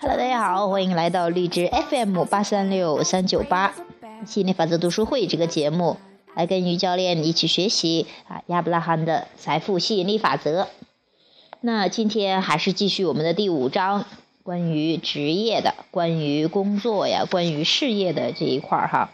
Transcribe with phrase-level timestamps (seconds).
[0.00, 3.74] Hello，大家好，欢迎来到荔枝 FM 八三六三九八
[4.24, 5.96] 吸引力法则读书会这个节目，
[6.36, 10.68] 来跟于教练一起学习啊亚伯拉罕的财富吸引力法则。
[11.60, 14.06] 那今天还是继续我们的第五章，
[14.44, 19.10] 关于职业的，关于工作呀，关于事业的这一块儿哈。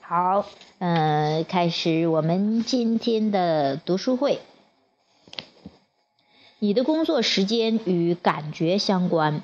[0.00, 0.46] 好，
[0.78, 4.38] 嗯，开始我们今天的读书会。
[6.64, 9.42] 你的工作时间与感觉相关。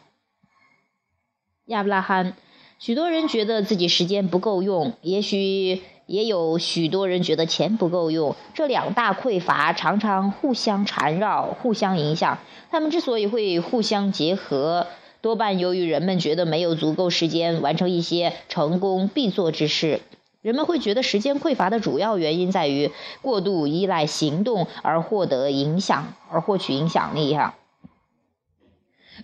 [1.65, 2.37] 亚伯拉罕，
[2.79, 8.37] 许多人觉得自己时间不够用，也许也有许多人觉得钱不够用。
[8.55, 12.39] 这两大匮乏常常互相缠绕、互相影响。
[12.71, 14.87] 他们之所以会互相结合，
[15.21, 20.03] 多半由于人们觉得没有足够时间完成一些成功必做之事。
[20.49, 27.55] 人们会觉得时间匮乏的主要原因在于过度依赖行动而获得影响，而获取影响力哈。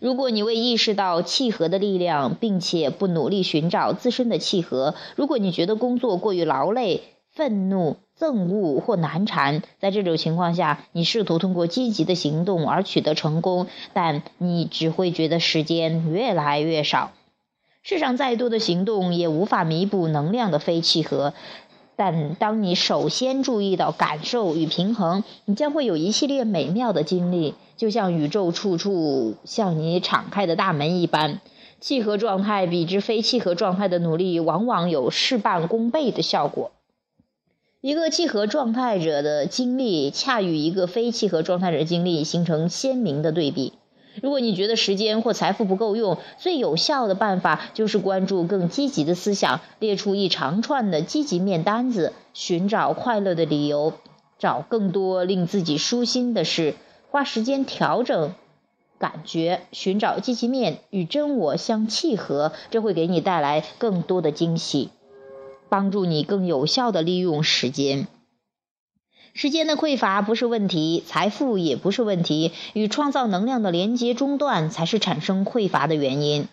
[0.03, 17.13] 如果你未意识到契合的力量，并且不努力寻找自身的契合，如果你觉得工作过于劳累、愤怒、憎恶或难缠，在这种情况下，你试图通过积极的行动而取得成功，但你只会觉得时间越来越少。
[17.85, 21.35] 世上再多的行动也无法弥补能量的非契合，
[21.97, 31.43] 但当你首先注意到感受与平衡，你将会有一系列美妙的经历，就像宇宙处处向你敞开的大门一般。
[31.79, 36.73] 契合状态比之非契合状态的努力，往往有事半功倍的效果。
[37.83, 43.75] 一个契合状态者的经历，恰与一个非契合状态者经历形成鲜明的对比。
[44.23, 53.95] 如果你觉得时间或财富不够用，最有效的办法就是关注更积极的思想，列出一长串的积极面单子，寻找快乐的理由，
[54.39, 56.75] 找更多令自己舒心的事，
[57.11, 58.35] 花时间调整
[58.99, 64.91] 感觉，寻找积极面与真我相契合，这会给你带来更多的惊喜，
[65.69, 68.07] 帮助你更有效的利用时间。
[69.37, 76.47] 时间的匮乏不是问题，财富也不是问题，与创造能量的连接中断才是产生匮乏的原因。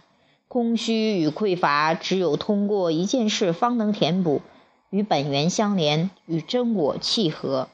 [0.48, 4.42] 空虚与匮乏只有通过一件事方能填补，
[4.90, 7.70] 与本源相连，与真我契合。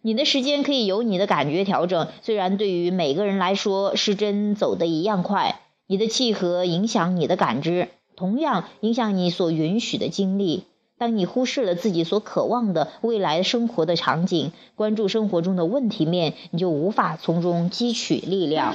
[0.00, 5.60] 你的时间可以由你的感觉调整，虽然对于每个人来说时针走得一样快。
[5.88, 10.62] 你的契合影响你的感知，同样影响你所允许的经历。
[11.02, 18.72] 当你忽视了自己所渴望的未来生活的场景，关注生活中的问题面，你就无法从中汲取力量。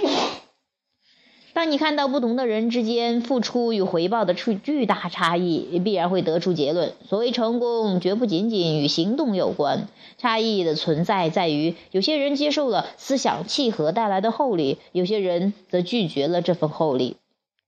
[1.54, 9.88] 当你看到不同的人之间付出与回报的巨巨大差异，必然会得出结论：所谓成功，绝不仅仅与行动有关。
[10.18, 17.16] 差异的存在在于，有些人接受了思想契合带来的厚礼，有些人则拒绝了这份厚礼。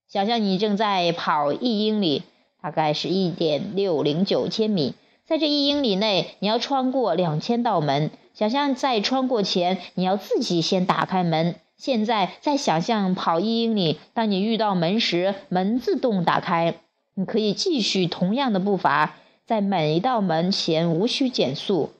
[0.06, 2.24] 想象你正在跑一英里。
[2.62, 4.94] 大概是一点六零九千米，
[5.24, 8.10] 在这一英里内，你要穿过两千道门。
[8.34, 11.56] 想象在穿过前，你要自己先打开门。
[11.76, 16.74] 现在再想象跑一英里，当你遇到门时，门自动打开，
[17.14, 19.16] 你可以继续同样的步伐，
[19.46, 21.90] 在每一道门前无需减速。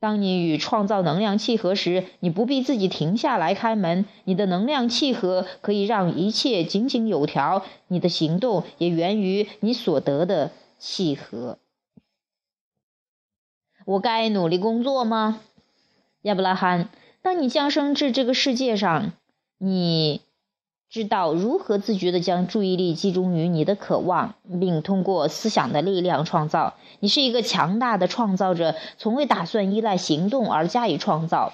[0.00, 4.04] 当你与创造能量契合时，你不必自己停下来开门。
[4.24, 7.64] 你的能量契合可以让一切井井有条。
[7.88, 11.58] 你的行动也源于你所得的契合。
[13.84, 15.40] 我该努力工作吗，
[16.22, 16.90] 亚伯拉罕？
[17.22, 19.12] 当你降生至这个世界上，
[19.58, 20.27] 你。
[20.90, 26.74] 知道如何自觉地将注意力集中于你的渴望，并通过思想的力量创造。
[27.00, 31.52] 你是一个强大的创造者，从未打算依赖行动而加以创造。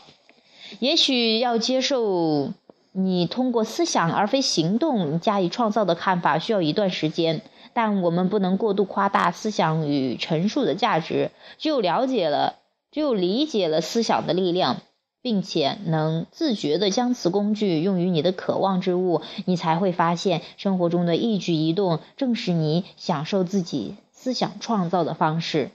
[0.79, 2.53] 也许要接受
[2.93, 7.43] 你通过思想而非行动加以创造的看法需要一段时间，
[7.73, 11.33] 但我们不能过度夸大思想与陈述的价值。
[11.59, 12.55] 只有了解了，
[12.93, 14.77] 只有理解了思想的力量。
[15.25, 25.71] 并且能自觉地将此工具用于你的渴望之物，你才会发现生活中的一举一动正是你享受自己思想创造的方式。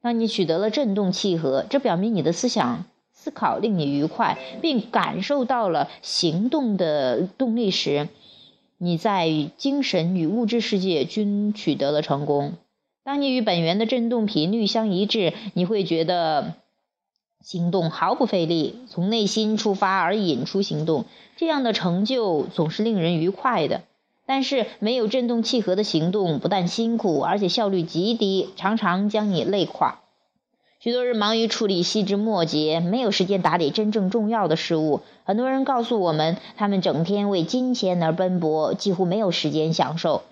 [0.00, 8.08] 当你取得了振动契合，这表明你的思想思考令你愉快，并感受到了行动的动力时，
[8.76, 12.52] 你在精神与物质世界均取得了成功。
[13.02, 16.54] 当你与本源的振动频率相一致，你会觉得。
[17.42, 21.04] 行动毫不费力，从内心出发而引出行动，
[21.36, 23.82] 这样的成就总是令人愉快的。
[24.26, 30.00] 但是，没有振动契合的行动不但辛苦，而且效率极低，常常将你累垮。
[30.80, 35.00] 许多人忙于处理细枝末节，没有时间打理真正重要的事物。
[35.24, 40.22] 很多人告诉我们，他们整天为金钱而奔波，几乎没有时间享受。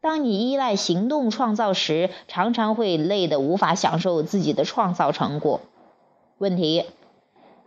[0.00, 5.60] 当你依赖行动创造时，常常会累得无法享受自己的创造成果。
[6.40, 6.86] 问题：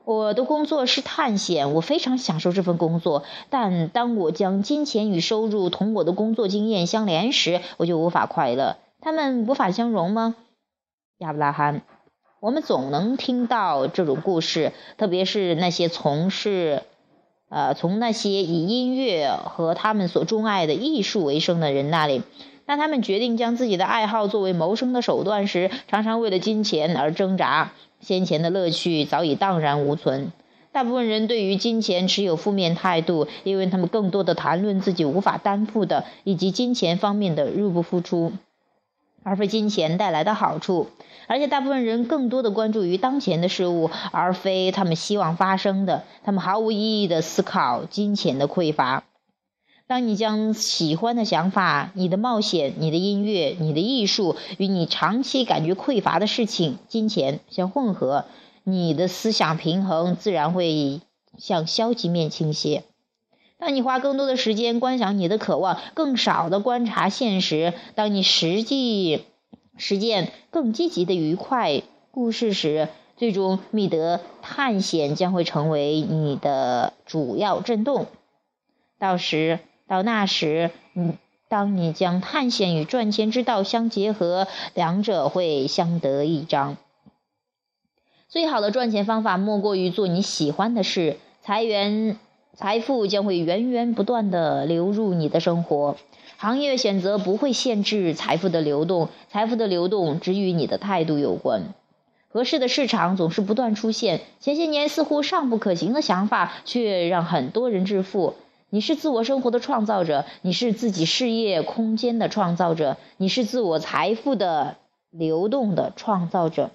[0.04, 3.22] 我的工作是探险，我非常享受这份工作。
[3.52, 8.78] 但当我将金钱与收入同我的工作经验相连时，我就无法快乐。
[9.00, 10.34] 他们无法相容吗？
[11.20, 11.84] 亚伯拉罕。
[12.40, 16.82] 我们总能听到这种故事，特别是那些从事，
[17.50, 22.24] 呃，从那些以音乐和他们所钟爱的艺术为生的人那里。
[22.66, 27.72] 当他们决定将自己的爱好作为谋生的手段时，常常为了金钱而挣扎。
[28.04, 30.32] 先前的乐趣早已荡然无存。
[30.72, 38.34] 大部分人对于金钱持有负面态度，因为他们更多的谈论自己无法担负的以及金钱方面的入不敷出。
[39.26, 40.88] 而非金钱带来的好处，
[41.28, 46.04] 而且大部分人更多的关注于当前的事物，而非他们希望发生的。
[46.26, 49.04] 他们毫无意义的思考金钱的匮乏。
[49.94, 58.26] 当你将喜欢的想法、你的冒险、你的音乐、你的艺术与你长期感觉匮乏的事情——金钱相混合，
[58.64, 61.02] 你的思想平衡自然会
[61.38, 62.86] 向消极面倾斜。
[63.60, 69.22] 当你花更多的时间观想你的渴望，更少的观察现实；当你实际
[69.78, 78.08] 实践更积极的愉快故事时，最终觅得探险将会成为你的主要震动。
[78.98, 81.18] 到时，到那时，嗯
[81.50, 86.78] 当你将探险与赚钱之道相结合，两者会相得益彰。
[88.28, 92.18] 最好的赚钱方法莫过于做你喜欢的事，财源。
[92.56, 95.98] 财富将会源源不断的流入你的生活，
[96.38, 101.74] 行业选择不会限制财富的流动，财富的流动只与你的态度有关。
[102.30, 108.36] 合适的市场总是不断出现，前些年似乎尚不可行的想法，却让很多人致富。
[108.74, 114.78] 你是自我生活的创造者，你是自己事业空间的创造者，你是自我财富的
[115.12, 116.72] 流动的创造者。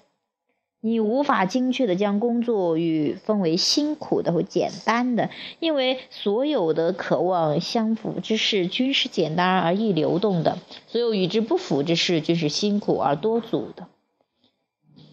[0.79, 5.29] 你无法精确的将工作与分为辛苦的或简单的，
[5.59, 10.57] 因为所有的渴望相符之事均是简单而易流动的，
[10.87, 13.87] 所有与之不符之事均是辛苦而多阻的。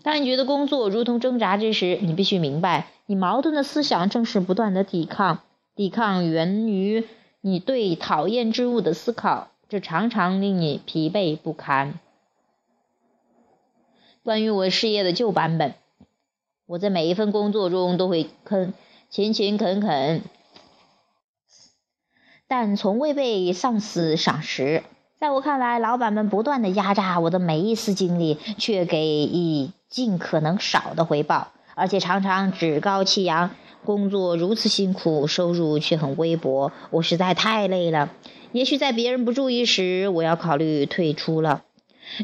[0.05, 5.41] 当你觉得工作如同挣扎之时，你必须明白，你矛盾的思想正是不断的抵抗，
[5.77, 7.05] 抵抗源于
[7.43, 12.01] 你对讨厌之物的思考，这常常令你疲惫不堪。
[14.25, 15.75] 关于我事业的旧版本，
[16.65, 18.73] 我在每一份工作中都会恳
[19.11, 20.23] 勤勤恳恳，
[22.49, 24.83] 但从未被上司赏识。
[25.19, 33.51] 在我看来，老板们不断的压榨我的每一丝精力，却给以尽可能少的回报，而且常常趾高气扬。
[33.87, 38.11] 工作如此辛苦，收入却很微薄，我实在太累了。
[38.53, 41.63] 也许在别人不注意时，我要考虑退出了。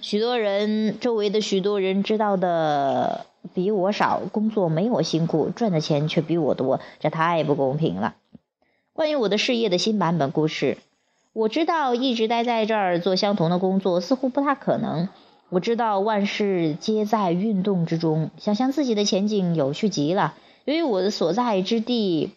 [0.02, 8.14] 许多人周围的许多人知道的比我少，工作没我辛苦，赚的钱却比我多，这太不公平了。
[8.92, 10.76] 关于我的事业的新版本故事，
[11.32, 15.08] 我知道一直待在这儿做相同的工作似乎不大可能。
[15.48, 20.34] 我知道万事皆在运动之中，想象自己的前景有趣极了。
[20.64, 22.30] 由于我的所在之地，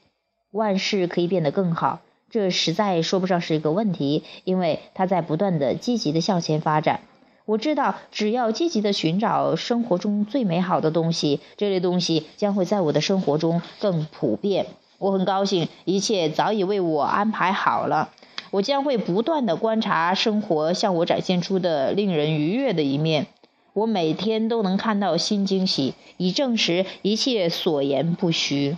[0.51, 1.99] 万事可以变得更好，
[2.31, 7.01] 这实在说不上是一个问题，因为它在不断的积极的向前发展。
[7.45, 14.65] 我知道，只要积极的寻找生活中最美好的东西，这类东西将会在我的生活中更普遍。
[14.97, 18.09] 我很高兴，一切早已为我安排好了。
[18.49, 23.27] 我将会不断的观察生活向我展现出的令人愉悦的一面。
[23.75, 28.77] 我每天都能看到新惊喜，以证实一切所言不虚。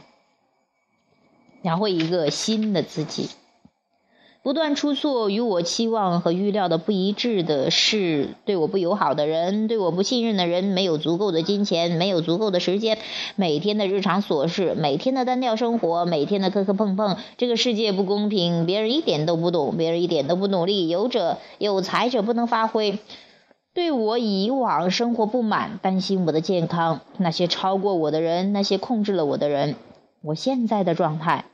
[1.62, 3.30] 描绘一个新的自己。
[4.42, 12.98] 不断出错，与我期望和预料的不一致的事，对我不友好的人，对我不信任的人，没有足够的金钱，没有足够的时间，
[13.36, 22.98] 每天的日常琐事，每天的单调生活，每天的磕磕碰碰，这个世界不公平，别人一点都不懂，别人一点都不努力，有者有才者不能发挥，
[23.78, 29.76] 对我以往生活不满，担心我的健康，那些超过我的人，那些控制了我的人，
[30.24, 31.46] 我现在的状态。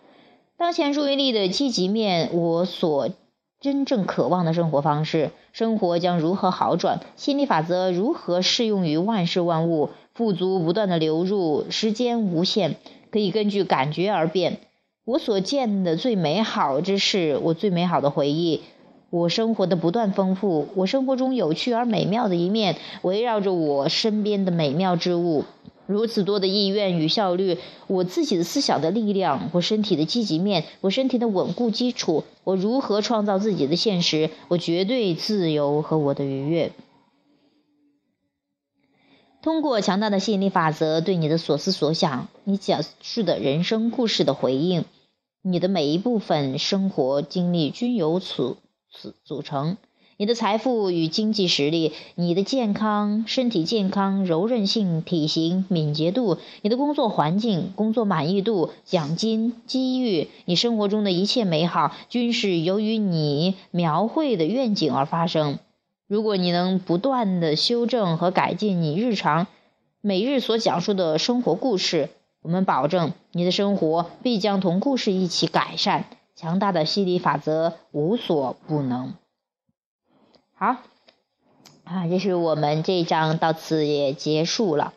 [0.56, 3.10] 当前注意力的积极面，我所
[3.60, 7.02] 真正渴望的生活方式，生活将如何好转？
[7.18, 9.90] 心理法则如何适用于万事万物？
[10.14, 12.78] 富足不断的流入，时间无限，
[13.12, 14.60] 可以根据感觉而变。
[15.04, 18.62] 我所见的最美好之事，我最美好的回忆，
[19.14, 25.46] 我生活的不断丰富，我生活中有趣而美妙的一面，围绕着我身边的美妙之物。
[25.86, 34.32] 如此多的意愿与效率，我自己的思想的力量，我身体的积极面，我身体的稳固基础，我如何创造自己的现实？
[34.48, 36.72] 我绝对自由和我的愉悦。
[39.44, 44.86] 通过强大的吸引力法则对你的所思所想，你讲述的人生故事的回应，
[45.44, 48.58] 你的每一部分生活经历均由此。
[49.24, 49.78] 组成
[50.16, 65.58] 你的财富与经济实力，你的健康、身体健康、柔韧性、体型、敏捷度，你的工作环境、工作满意度、奖金、机遇，你生活中的一切美好，均是由于你描绘的愿景而发生。
[66.08, 69.48] 如果你能不断的修正和改进你日常
[70.00, 72.10] 每日所讲述的生活故事，
[72.44, 76.06] 我们保证你的生活必将同故事一起改善。
[76.44, 79.14] 强大的吸引力法则无所不能。
[80.54, 80.76] 好，
[81.86, 84.92] 啊，这是我们这一章到此也结束了。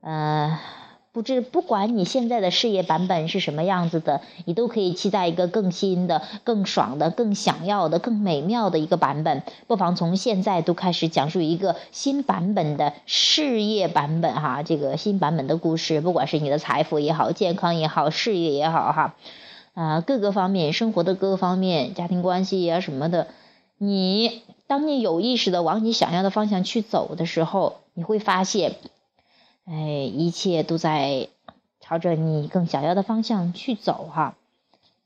[0.00, 0.56] 嗯，
[1.12, 9.42] 不知不管你现在的事业版本是什么样子的，你都可以期待一个更新的、更爽的、更想要的、更美妙的一个版本。
[9.66, 19.14] 不妨从现在都开始讲述一个新版本的事业版本哈，这个新版本的故事，不管是你的财富也好、健康也好、事业也好哈。
[19.80, 23.28] 啊，各个方面，生活的各个方面，家庭关系啊什么的，
[23.78, 28.74] 你当你有意识的往你想要的方向去走的时候，你会发现，
[29.64, 29.74] 哎，
[30.12, 31.28] 一切都在
[31.80, 34.36] 朝着你更想要的方向去走哈。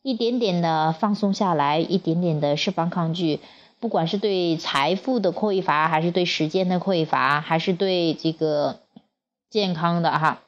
[0.02, 3.38] 一点点的放松下来，一点点的释放抗拒，
[3.78, 8.80] 不管是对财富的匮乏，还是对时间的匮乏，还是对这个
[9.50, 10.42] 健康的哈，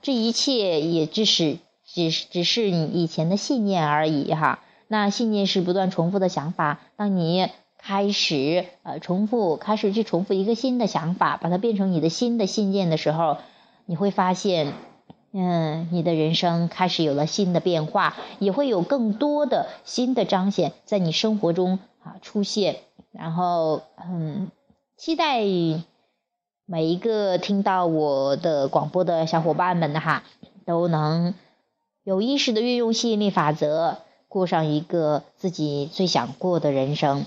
[0.00, 1.58] 这一切也只是。
[1.94, 6.80] 只只是你以前的信念而已哈，那信念是不断重复的想法。
[6.96, 13.36] 当你开始呃重复，开始去重复一个新的想法，把它变成你的新的信念的时候，
[13.84, 14.72] 你会发现，
[15.32, 22.76] 嗯，你的人生开始有了新的变化，也会有更多的新的彰显在你生活中啊出现。
[23.12, 24.50] 然后嗯，
[24.96, 25.40] 期待
[26.64, 30.22] 每一个听到我的广播的小伙伴们哈，
[30.64, 31.34] 都能。
[32.04, 37.26] 有意识的运用吸引力法则，过上一个自己最想过的人生。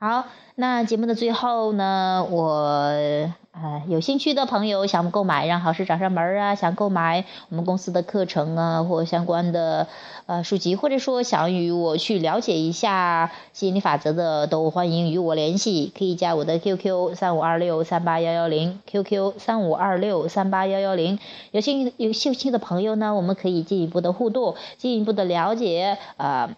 [0.00, 3.32] 好，那节目的最后呢，我。
[3.60, 9.88] 呃，有兴趣的朋友想购买《让好事找上门》啊，想购买我们公司的课程啊，或相关的
[10.26, 21.18] 呃书籍，或者说想与我去了解一下吸引力法则的，都欢迎与我联系，可以加我的 QQ 三五二六三八幺幺零，QQ 三五二六三八幺幺零。
[21.50, 26.50] 有兴有兴趣的朋友呢，我们可以进一步的互动，进一步的了解，呃，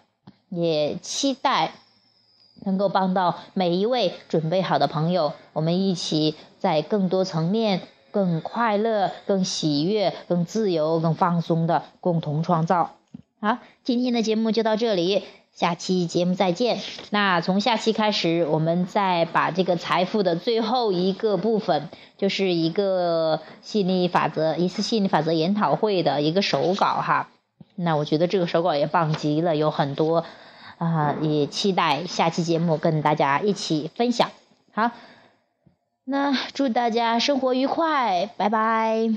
[0.49, 1.71] 也期待。
[2.63, 12.91] 能够帮到每一位准备好的朋友，我们一起在更多层面、更快乐、更喜悦、更自由、更放松的共同创造。
[13.39, 16.79] 好，今天的节目就到这里，下期节目再见。
[17.09, 27.29] 那从下期开始，我们再把这个财富的最后一个部分，就是一个吸引力法则一次吸引力法则研讨会的一个手稿哈。
[27.75, 30.23] 那我觉得这个手稿也棒极了，有很多。
[30.81, 34.31] 啊，也期待下期节目跟大家一起分享。
[34.73, 34.89] 好，
[36.05, 39.11] 那祝大家生活愉快，拜拜。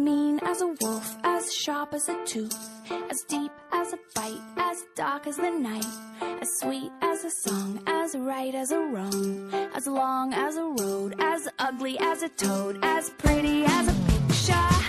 [0.00, 2.58] Mean as a wolf, as sharp as a tooth,
[3.10, 5.84] as deep as a bite, as dark as the night,
[6.40, 11.14] as sweet as a song, as right as a wrong, as long as a road,
[11.18, 14.79] as ugly as a toad, as pretty as a picture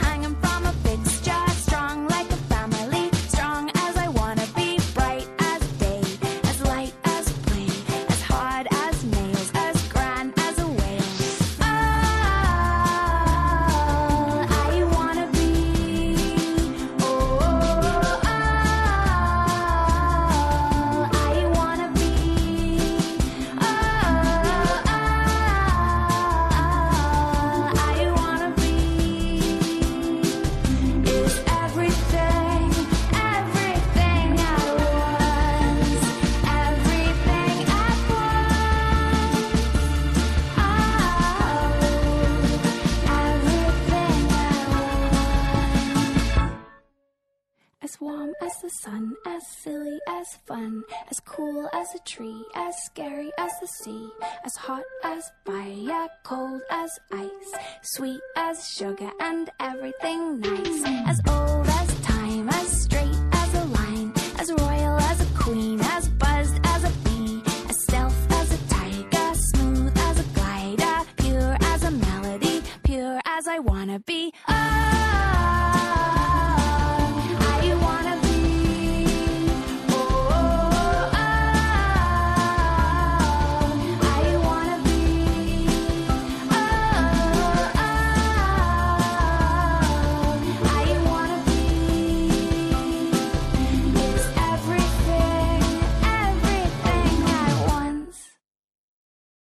[48.51, 53.51] as the sun, as silly as fun, as cool as a tree, as scary as
[53.61, 54.09] the sea,
[54.43, 61.60] as hot as fire, cold as ice, sweet as sugar and everything nice, as old